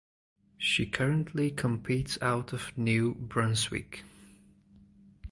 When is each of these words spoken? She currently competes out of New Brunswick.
She 0.57 0.87
currently 0.87 1.51
competes 1.51 2.17
out 2.23 2.53
of 2.53 2.75
New 2.75 3.13
Brunswick. 3.13 4.03